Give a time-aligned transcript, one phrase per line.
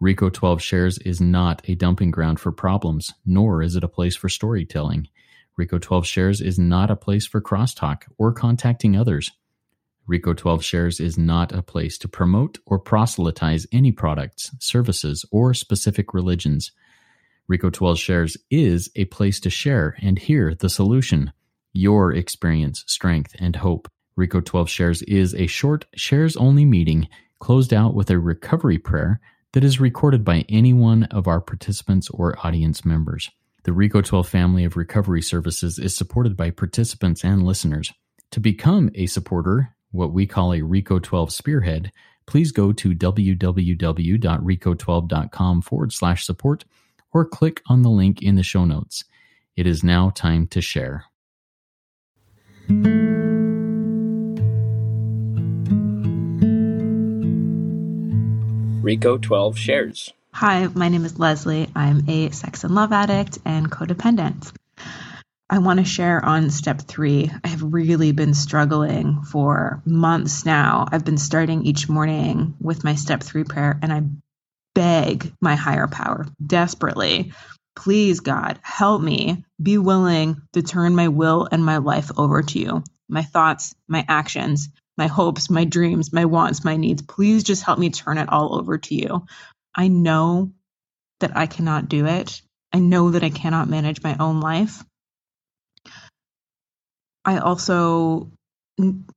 [0.00, 4.28] Reco12 Shares is not a dumping ground for problems, nor is it a place for
[4.28, 5.08] storytelling.
[5.58, 9.30] Reco12 Shares is not a place for crosstalk or contacting others.
[10.10, 16.12] Reco12 Shares is not a place to promote or proselytize any products, services, or specific
[16.12, 16.72] religions.
[17.50, 21.32] Reco12 Shares is a place to share and hear the solution,
[21.72, 23.88] your experience, strength, and hope.
[24.18, 27.08] Reco12 Shares is a short, shares only meeting
[27.38, 29.20] closed out with a recovery prayer
[29.52, 33.30] that is recorded by any one of our participants or audience members.
[33.64, 37.94] The Reco12 family of recovery services is supported by participants and listeners.
[38.32, 41.90] To become a supporter, what we call a Reco12 spearhead,
[42.26, 46.66] please go to www.reco12.com forward slash support
[47.10, 49.04] or click on the link in the show notes.
[49.56, 51.06] It is now time to share.
[58.82, 60.12] Reco12 shares.
[60.34, 61.70] Hi, my name is Leslie.
[61.76, 64.52] I'm a sex and love addict and codependent.
[65.48, 67.30] I want to share on step three.
[67.44, 70.86] I have really been struggling for months now.
[70.90, 74.02] I've been starting each morning with my step three prayer, and I
[74.74, 77.32] beg my higher power desperately
[77.76, 82.58] please, God, help me be willing to turn my will and my life over to
[82.58, 82.84] you.
[83.08, 87.02] My thoughts, my actions, my hopes, my dreams, my wants, my needs.
[87.02, 89.26] Please just help me turn it all over to you.
[89.74, 90.52] I know
[91.20, 92.42] that I cannot do it.
[92.72, 94.84] I know that I cannot manage my own life.
[97.24, 98.30] I also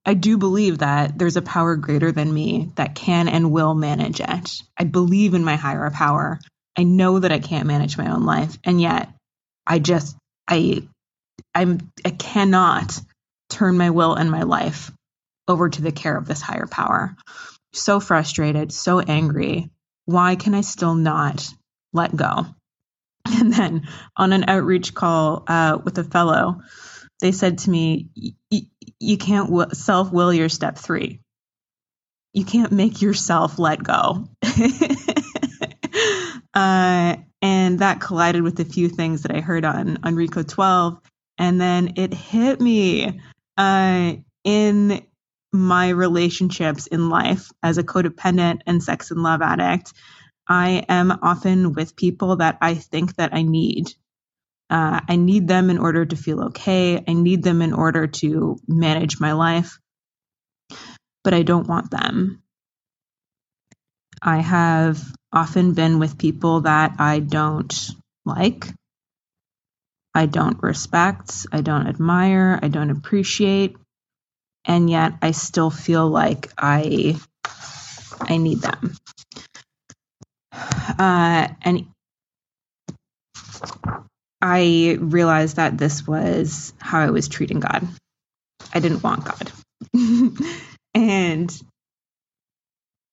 [0.06, 4.22] I do believe that there's a power greater than me that can and will manage
[4.22, 4.62] it.
[4.78, 6.40] I believe in my higher power.
[6.78, 9.10] I know that I can't manage my own life and yet
[9.66, 10.16] I just
[10.48, 10.88] I
[11.56, 13.00] I'm I cannot
[13.50, 14.92] turn my will and my life
[15.48, 17.16] over to the care of this higher power.
[17.74, 19.70] So frustrated, so angry,
[20.08, 21.48] why can I still not
[21.94, 22.48] let go?
[23.30, 26.62] And then on an outreach call uh, with a fellow,
[27.20, 28.08] they said to me,
[29.00, 31.20] You can't w- self will your step three.
[32.32, 34.30] You can't make yourself let go.
[36.54, 41.02] uh, and that collided with a few things that I heard on, on Reco12.
[41.38, 43.20] And then it hit me
[43.58, 44.14] uh,
[44.46, 45.06] in
[45.54, 49.94] my relationships in life as a codependent and sex and love addict,
[50.48, 53.94] I am often with people that I think that I need.
[54.70, 57.04] Uh, I need them in order to feel okay.
[57.08, 59.80] I need them in order to manage my life,
[61.24, 62.44] but I don't want them.
[64.22, 67.74] I have often been with people that I don't
[68.26, 68.68] like,
[70.14, 73.78] I don't respect, I don't admire, I don't appreciate
[74.68, 77.18] and yet I still feel like I
[78.20, 78.96] I need them.
[81.00, 81.88] Uh, and
[84.42, 87.88] I realized that this was how I was treating God.
[88.74, 89.52] I didn't want God.
[90.94, 91.62] and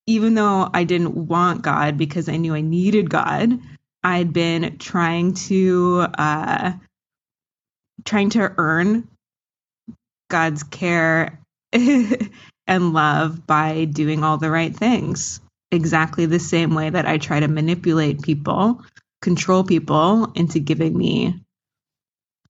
[0.07, 3.59] even though I didn't want God because I knew I needed God,
[4.03, 6.73] I'd been trying to uh,
[8.05, 9.09] trying to earn
[10.29, 11.41] God's care
[12.67, 15.41] and love by doing all the right things.
[15.71, 18.81] Exactly the same way that I try to manipulate people,
[19.21, 21.41] control people into giving me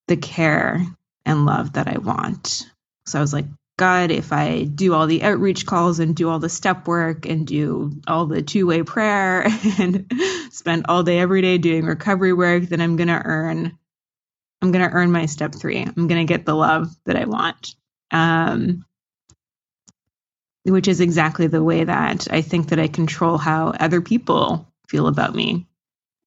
[0.08, 0.84] the care
[1.24, 2.70] and love that I want.
[3.06, 3.46] So I was like,
[3.76, 7.46] God, if I do all the outreach calls and do all the step work and
[7.46, 9.46] do all the two way prayer
[9.78, 10.10] and
[10.50, 13.76] spend all day every day doing recovery work, then I'm going to earn.
[14.62, 15.78] I'm going to earn my step three.
[15.78, 17.74] I'm going to get the love that I want.
[18.10, 18.84] Um,
[20.64, 25.06] which is exactly the way that I think that I control how other people feel
[25.06, 25.66] about me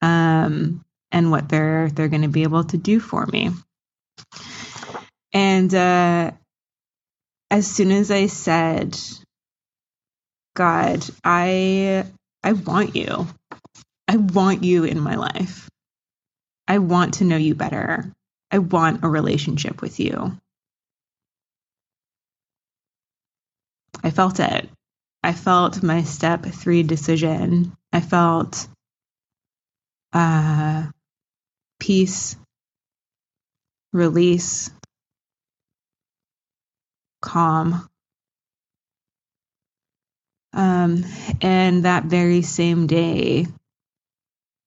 [0.02, 3.52] um, and what they're they're going to be able to do for me.
[5.34, 6.32] And uh,
[7.50, 8.98] as soon as I said,
[10.56, 12.06] "God, I
[12.44, 13.28] I want you.
[14.08, 15.70] I want you in my life.
[16.68, 18.12] I want to know you better.
[18.52, 20.38] I want a relationship with you."
[24.08, 24.70] I felt it.
[25.22, 27.74] I felt my step three decision.
[27.92, 28.70] I felt
[30.14, 30.88] uh,
[31.80, 32.38] peace,
[33.94, 34.72] release,
[37.22, 37.88] calm.
[40.54, 41.04] Um,
[41.42, 43.48] and that very same day,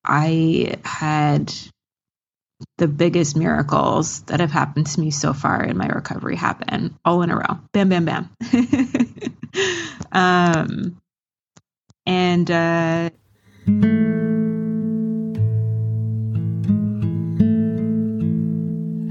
[0.04, 1.52] I had
[2.78, 7.22] the biggest miracles that have happened to me so far in my recovery happen all
[7.22, 7.58] in a row.
[7.72, 8.30] Bam, bam, bam.
[10.12, 11.00] um,
[12.06, 13.10] and uh,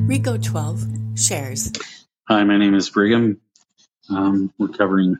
[0.07, 1.71] Reco12 shares.
[2.27, 3.39] Hi, my name is Brigham.
[4.09, 5.17] Um, recovering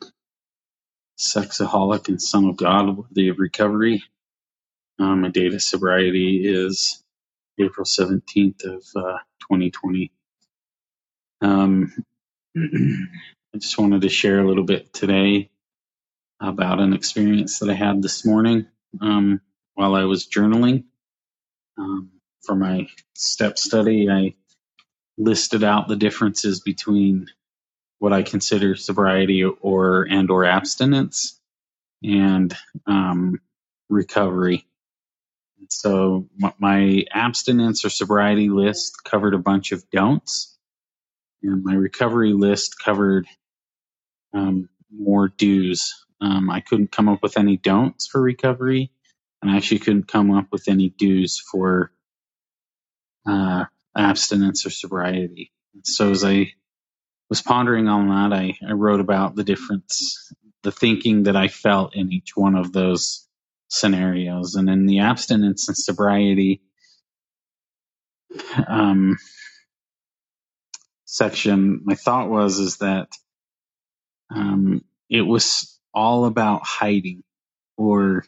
[1.18, 4.04] sexaholic and son of God, worthy of recovery.
[5.00, 7.04] Um, my date of sobriety is
[7.60, 10.12] April 17th of uh, 2020.
[11.42, 11.94] Um,
[13.54, 15.50] I just wanted to share a little bit today
[16.42, 18.68] about an experience that I had this morning
[19.02, 19.42] um,
[19.76, 20.86] while I was journaling.
[21.78, 22.12] Um,
[22.46, 24.36] for my step study, I
[25.18, 27.28] listed out the differences between
[28.00, 31.40] what I consider sobriety or and or abstinence
[32.04, 32.56] and
[32.88, 33.40] um,
[33.90, 34.66] recovery.
[35.70, 36.30] So
[36.60, 40.59] my abstinence or sobriety list covered a bunch of don'ts,
[41.44, 43.28] and my recovery list covered
[44.34, 45.94] um, more do's.
[46.22, 48.92] Um, I couldn't come up with any don'ts for recovery,
[49.42, 51.92] and I actually couldn't come up with any do's for
[53.28, 53.66] uh,
[53.98, 55.52] abstinence or sobriety.
[55.86, 56.54] So as I
[57.30, 60.32] was pondering on that, I, I wrote about the difference,
[60.64, 63.28] the thinking that I felt in each one of those
[63.70, 64.56] scenarios.
[64.56, 66.62] And in the abstinence and sobriety
[68.68, 69.18] um,
[71.10, 73.10] section, my thought was is that
[74.32, 77.24] um, it was all about hiding,
[77.78, 78.26] or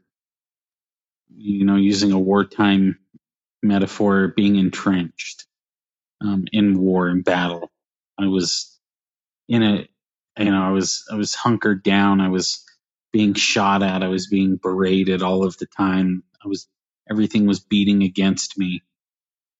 [1.36, 3.00] you know, using a wartime
[3.64, 5.46] metaphor, being entrenched
[6.22, 7.72] um, in war and battle.
[8.20, 8.80] I was
[9.50, 9.88] in a,
[10.40, 12.22] you know, I was I was hunkered down.
[12.22, 12.64] I was
[13.14, 14.04] being shot at.
[14.04, 16.24] I was being berated all of the time.
[16.46, 16.68] I was
[17.10, 18.84] everything was beating against me,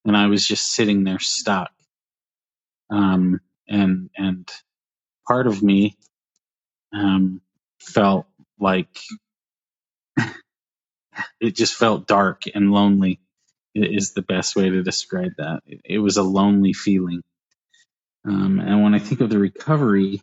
[0.06, 1.72] and I was just sitting there stuck.
[2.92, 4.50] Um, and and
[5.28, 5.98] part of me
[6.94, 7.42] um,
[7.82, 8.28] felt
[8.60, 9.00] like
[11.42, 13.20] it just felt dark and lonely.
[13.76, 15.62] Is the best way to describe that.
[15.68, 17.22] It, was a lonely feeling.
[18.28, 20.22] Um, and when I think of the recovery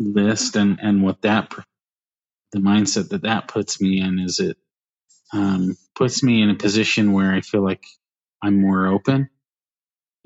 [0.00, 1.54] list and and what that
[2.52, 4.56] the mindset that that puts me in is it
[5.32, 7.84] um, puts me in a position where I feel like
[8.42, 9.30] I'm more open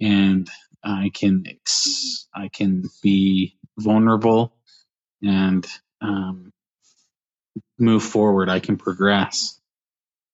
[0.01, 0.49] and
[0.85, 1.45] I can
[2.35, 4.57] I can be vulnerable
[5.23, 5.67] and
[6.03, 6.53] um,
[7.79, 8.49] move forward.
[8.51, 9.61] I can progress.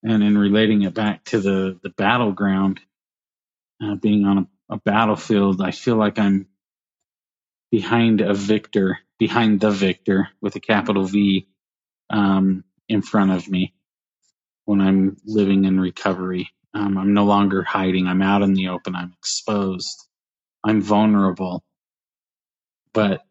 [0.05, 2.81] And in relating it back to the the battleground,
[3.83, 6.49] uh, being on a, a battlefield, I feel like I'm
[7.73, 11.49] behind a victor, behind the victor with a capital V
[12.11, 13.75] um, in front of me
[14.67, 16.51] when I'm living in recovery.
[16.75, 18.09] Um, I'm no longer hiding.
[18.09, 18.97] I'm out in the open.
[18.97, 20.08] I'm exposed.
[20.65, 21.65] I'm vulnerable.
[22.95, 23.23] But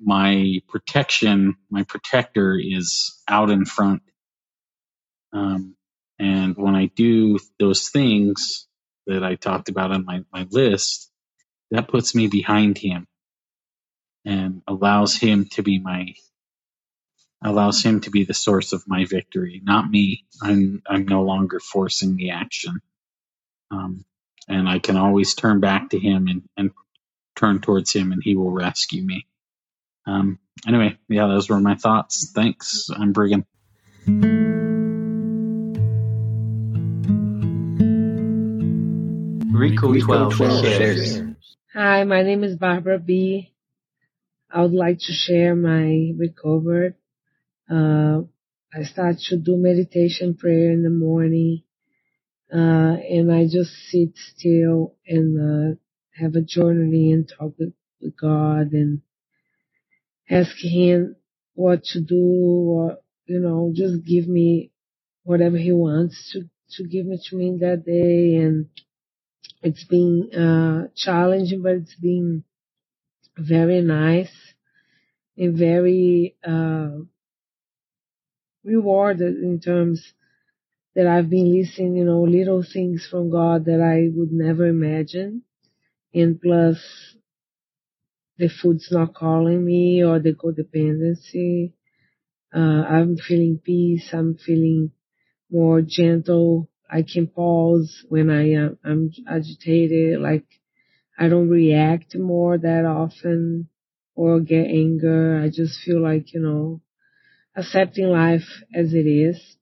[0.00, 4.02] my protection, my protector is out in front.
[5.32, 5.76] Um,
[6.18, 8.68] and when I do those things
[9.06, 11.10] that I talked about on my, my list,
[11.72, 13.06] that puts me behind him
[14.26, 16.14] and allows him to be my
[17.44, 20.24] allows him to be the source of my victory, not me.
[20.42, 22.80] I'm I'm no longer forcing the action,
[23.70, 24.04] um,
[24.48, 26.70] and I can always turn back to him and, and
[27.36, 29.26] turn towards him, and he will rescue me.
[30.06, 32.32] Um, anyway, yeah, those were my thoughts.
[32.34, 32.90] Thanks.
[32.94, 33.44] I'm Brigham.
[39.52, 41.20] Rico 12 shares.
[41.74, 43.52] Hi, my name is Barbara B.
[44.50, 46.96] I would like to share my recovered
[47.70, 48.22] uh,
[48.74, 51.62] I start to do meditation prayer in the morning,
[52.52, 55.76] uh, and I just sit still and, uh,
[56.20, 59.02] have a journaling and talk with, with God and
[60.28, 61.16] ask Him
[61.54, 64.70] what to do or, you know, just give me
[65.22, 68.36] whatever He wants to, to give me to me that day.
[68.36, 68.66] And
[69.62, 72.44] it's been, uh, challenging, but it's been
[73.36, 74.32] very nice
[75.36, 76.90] and very, uh,
[78.64, 80.12] rewarded in terms
[80.94, 85.42] that I've been listening, you know, little things from God that I would never imagine.
[86.14, 86.78] And plus
[88.38, 91.72] the food's not calling me or the codependency.
[92.54, 94.08] Uh, I'm feeling peace.
[94.12, 94.92] I'm feeling
[95.50, 96.68] more gentle.
[96.90, 100.20] I can pause when I am, I'm agitated.
[100.20, 100.46] Like
[101.18, 103.68] I don't react more that often
[104.14, 105.40] or get anger.
[105.40, 106.80] I just feel like, you know,
[107.56, 109.56] accepting life as it is.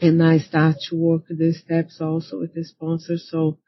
[0.00, 3.18] And I start to work the steps also with the sponsor.
[3.18, 3.58] So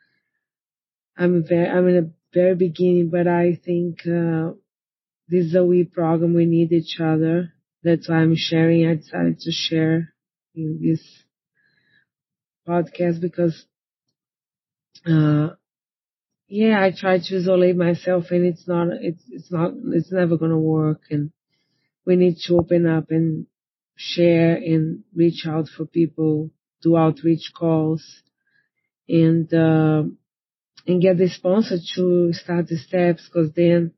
[1.16, 4.52] I'm very, I'm in a very beginning, but I think, uh,
[5.28, 6.34] this is a wee program.
[6.34, 7.52] We need each other.
[7.82, 8.86] That's why I'm sharing.
[8.86, 10.14] I decided to share
[10.54, 11.02] in this
[12.66, 13.66] podcast because,
[15.06, 15.50] uh,
[16.48, 20.50] yeah, I try to isolate myself and it's not, it's, it's not, it's never going
[20.50, 21.02] to work.
[21.10, 21.32] And
[22.06, 23.46] we need to open up and
[23.96, 26.50] share and reach out for people,
[26.82, 28.04] do outreach calls
[29.08, 30.02] and, uh,
[30.86, 33.92] and get the sponsor to start the steps because then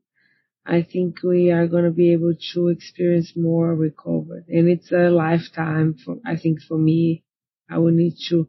[0.65, 4.43] I think we are going to be able to experience more recovery.
[4.47, 7.23] And it's a lifetime for, I think for me,
[7.69, 8.47] I will need to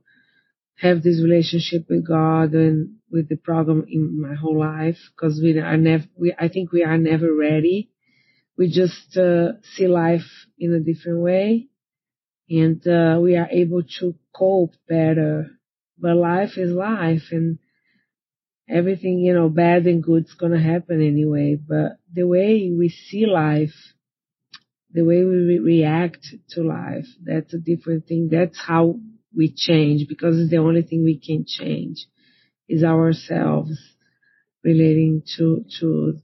[0.79, 5.59] have this relationship with God and with the program in my whole life because we
[5.59, 7.91] are never, we, I think we are never ready.
[8.59, 11.69] We just uh, see life in a different way
[12.49, 15.51] and uh, we are able to cope better.
[15.99, 17.59] But life is life and
[18.69, 21.57] everything, you know, bad and good's gonna happen anyway.
[21.57, 23.75] But the way we see life,
[24.93, 28.29] the way we re- react to life, that's a different thing.
[28.31, 28.99] That's how
[29.37, 32.07] we change because it's the only thing we can change
[32.69, 33.79] is ourselves
[34.65, 36.19] relating to, to,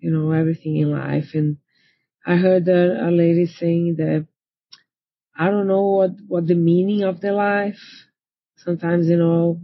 [0.00, 1.34] you know, everything in life.
[1.34, 1.58] And
[2.26, 4.26] I heard a, a lady saying that
[5.36, 7.78] I don't know what, what the meaning of the life.
[8.56, 9.60] Sometimes, you know,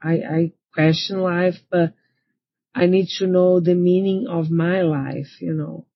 [0.00, 1.94] I, I question life, but
[2.74, 5.86] I need to know the meaning of my life, you know.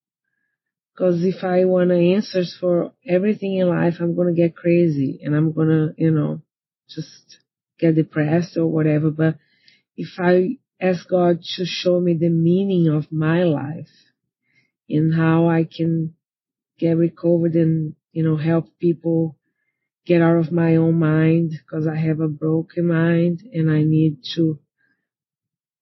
[0.99, 5.53] Cause if I want answers for everything in life, I'm gonna get crazy and I'm
[5.53, 6.41] gonna, you know,
[6.89, 7.39] just
[7.79, 9.11] get depressed or whatever.
[9.11, 9.37] But
[9.97, 13.91] if I ask God to show me the meaning of my life
[14.89, 16.15] and how I can
[16.79, 19.37] get recovered and, you know, help people
[20.07, 24.19] get out of my own mind because I have a broken mind and I need
[24.37, 24.61] to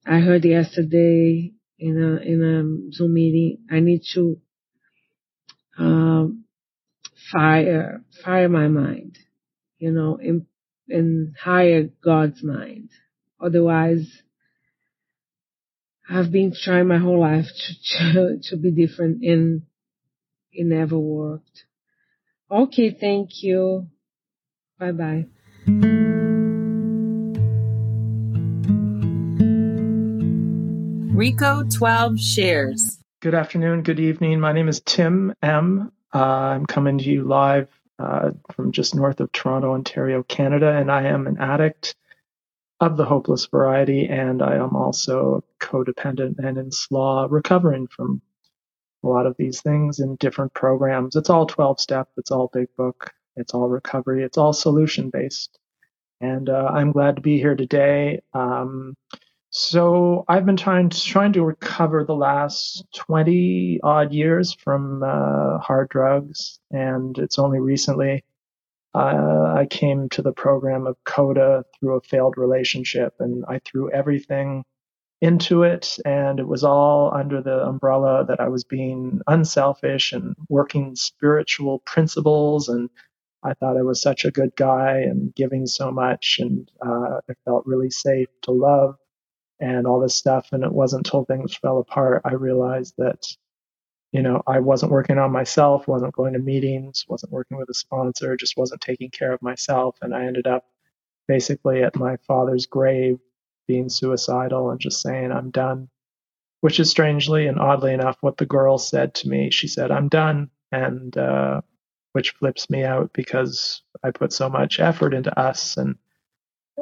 [0.06, 3.58] I heard yesterday in a in a Zoom meeting.
[3.70, 4.38] I need to
[5.78, 6.44] um,
[7.32, 9.18] fire fire my mind,
[9.78, 10.46] you know, and
[10.88, 12.90] and hire God's mind.
[13.40, 14.06] Otherwise,
[16.08, 19.62] I've been trying my whole life to to, to be different, and
[20.52, 21.64] it never worked.
[22.50, 23.88] Okay, thank you.
[24.78, 25.26] Bye bye.
[31.14, 32.99] Rico 12 shares.
[33.20, 34.40] Good afternoon, good evening.
[34.40, 35.90] My name is Tim M.
[36.12, 37.68] Uh, I'm coming to you live
[37.99, 41.94] uh, from just north of Toronto, Ontario, Canada, and I am an addict
[42.81, 48.21] of the hopeless variety, and I am also codependent and in SLAA, recovering from
[49.02, 51.16] a lot of these things in different programs.
[51.16, 55.59] It's all 12 step, it's all big book, it's all recovery, it's all solution based.
[56.21, 58.23] And uh, I'm glad to be here today.
[58.33, 58.97] Um,
[59.50, 65.59] so I've been trying to, trying to recover the last 20 odd years from uh,
[65.59, 68.25] hard drugs, and it's only recently
[68.95, 73.91] uh, I came to the program of CODA through a failed relationship, and I threw
[73.91, 74.65] everything
[75.21, 80.35] into it, and it was all under the umbrella that I was being unselfish and
[80.49, 82.91] working spiritual principles, and
[83.43, 87.35] I thought I was such a good guy and giving so much, and uh, I
[87.45, 88.97] felt really safe to love
[89.61, 90.49] and all this stuff.
[90.53, 93.27] And it wasn't until things fell apart I realized that,
[94.14, 97.75] you know, I wasn't working on myself, wasn't going to meetings, wasn't working with a
[97.75, 99.97] sponsor, just wasn't taking care of myself.
[100.00, 100.64] And I ended up
[101.26, 103.18] basically at my father's grave
[103.66, 105.88] being suicidal and just saying, I'm done.
[106.61, 109.50] Which is strangely and oddly enough what the girl said to me.
[109.50, 110.50] She said, I'm done.
[110.71, 111.62] And, uh,
[112.12, 115.76] which flips me out because I put so much effort into us.
[115.76, 115.97] And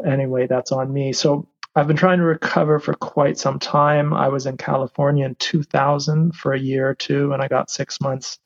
[0.04, 1.14] anyway, that's on me.
[1.14, 4.12] So I've been trying to recover for quite some time.
[4.12, 8.00] I was in California in 2000 for a year or two, and I got six
[8.00, 8.38] months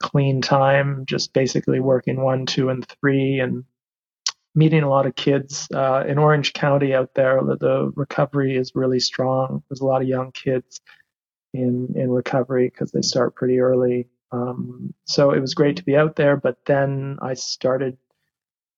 [0.00, 3.64] clean time, just basically working one, two, and three, and
[4.54, 7.40] meeting a lot of kids uh, in Orange County out there.
[7.42, 9.62] The recovery is really strong.
[9.68, 10.80] There's a lot of young kids
[11.54, 14.08] in in recovery because they start pretty early.
[14.32, 17.96] Um, so it was great to be out there, but then I started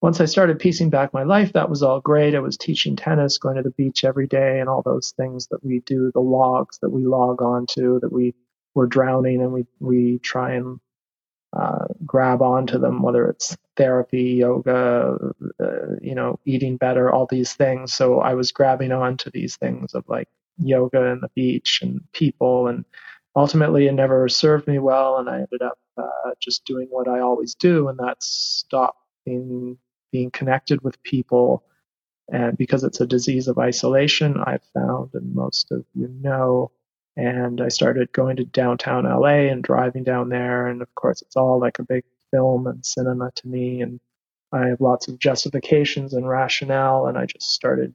[0.01, 2.35] once I started piecing back my life, that was all great.
[2.35, 5.65] I was teaching tennis, going to the beach every day, and all those things that
[5.65, 8.35] we do, the logs that we log onto, that we
[8.75, 10.79] were drowning and we, we try and
[11.53, 15.17] uh, grab onto them, whether it's therapy, yoga,
[15.61, 17.95] uh, you know, eating better, all these things.
[17.95, 20.29] So I was grabbing onto these things of like
[20.59, 22.85] yoga and the beach and people and
[23.39, 27.21] ultimately it never served me well, and I ended up uh, just doing what I
[27.21, 29.79] always do, and that's stop being
[30.13, 31.65] being connected with people.
[32.31, 36.71] And because it's a disease of isolation, I've found, and most of you know,
[37.17, 40.69] and I started going to downtown LA and driving down there.
[40.69, 43.81] And of course, it's all like a big film and cinema to me.
[43.81, 43.99] And
[44.53, 47.07] I have lots of justifications and rationale.
[47.07, 47.93] And I just started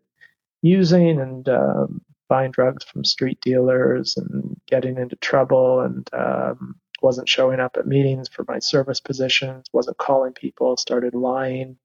[0.61, 7.29] using and um, buying drugs from street dealers and getting into trouble and um, wasn't
[7.29, 11.77] showing up at meetings for my service positions, wasn't calling people, started lying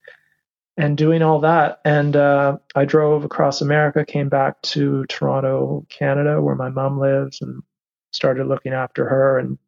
[0.78, 1.80] and doing all that.
[1.85, 7.42] And uh, I drove across America, came back to Toronto, Canada, where my mom lives,
[7.42, 7.62] and
[8.12, 9.58] started looking after her and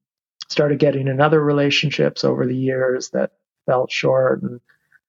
[0.48, 3.32] started getting in other relationships over the years that
[3.66, 4.42] fell short.
[4.42, 4.60] And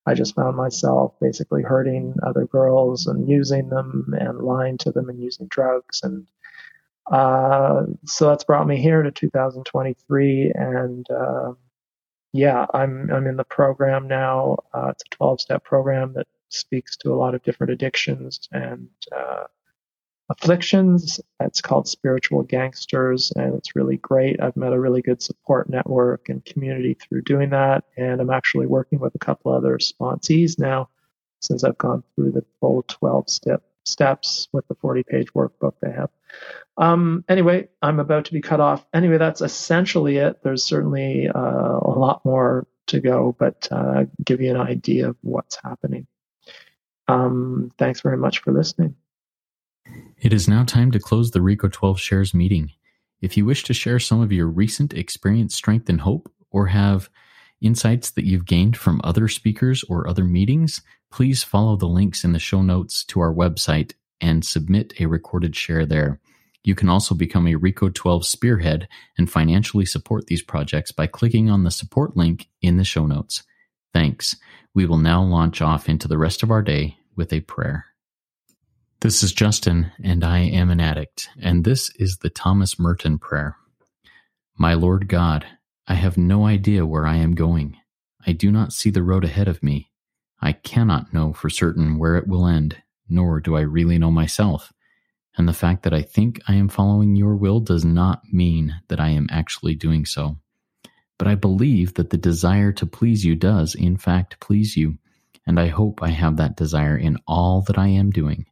[0.07, 5.07] I just found myself basically hurting other girls and using them and lying to them
[5.07, 6.01] and using drugs.
[6.01, 6.27] And
[7.11, 10.51] uh, so that's brought me here to 2023.
[10.55, 11.51] And uh,
[12.33, 14.57] yeah, I'm I'm in the program now.
[14.73, 18.89] Uh, it's a 12 step program that speaks to a lot of different addictions and
[19.15, 19.43] uh,
[20.29, 21.19] afflictions.
[21.39, 24.41] It's called Spiritual Gangsters, and it's really great.
[24.41, 28.67] I've met a really good support network and community through doing that, and I'm actually
[28.67, 30.89] working with a couple other sponsees now
[31.41, 35.91] since I've gone through the full 12 step steps with the 40 page workbook they
[35.91, 36.09] have.
[36.77, 38.85] Um, anyway, I'm about to be cut off.
[38.93, 40.41] Anyway, that's essentially it.
[40.43, 45.17] There's certainly uh, a lot more to go, but uh, give you an idea of
[45.21, 46.07] what's happening.
[47.07, 48.95] Um, thanks very much for listening.
[50.17, 52.71] It is now time to close the Reco12 shares meeting.
[53.21, 57.09] If you wish to share some of your recent experience, strength, and hope, or have
[57.61, 62.33] insights that you've gained from other speakers or other meetings, please follow the links in
[62.33, 66.19] the show notes to our website and submit a recorded share there.
[66.63, 68.87] You can also become a Reco12 spearhead
[69.17, 73.43] and financially support these projects by clicking on the support link in the show notes.
[73.93, 74.35] Thanks.
[74.73, 77.85] We will now launch off into the rest of our day with a prayer.
[79.01, 83.57] This is Justin, and I am an addict, and this is the Thomas Merton prayer.
[84.57, 85.45] My Lord God,
[85.91, 87.75] I have no idea where I am going.
[88.25, 89.91] I do not see the road ahead of me.
[90.41, 94.71] I cannot know for certain where it will end, nor do I really know myself.
[95.35, 99.01] And the fact that I think I am following your will does not mean that
[99.01, 100.37] I am actually doing so.
[101.17, 104.97] But I believe that the desire to please you does, in fact, please you,
[105.45, 108.45] and I hope I have that desire in all that I am doing.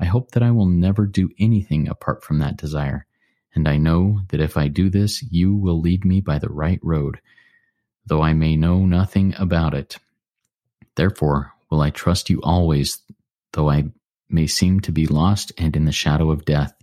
[0.00, 3.06] I hope that I will never do anything apart from that desire,
[3.54, 6.80] and I know that if I do this, you will lead me by the right
[6.82, 7.20] road,
[8.06, 9.98] though I may know nothing about it.
[10.96, 13.00] Therefore, will I trust you always,
[13.52, 13.90] though I
[14.28, 16.74] may seem to be lost and in the shadow of death.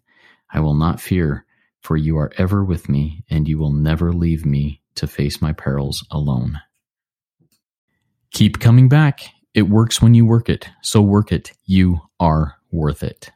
[0.51, 1.45] I will not fear,
[1.81, 5.53] for you are ever with me, and you will never leave me to face my
[5.53, 6.59] perils alone.
[8.31, 9.21] Keep coming back.
[9.53, 11.51] It works when you work it, so work it.
[11.65, 13.31] You are worth it.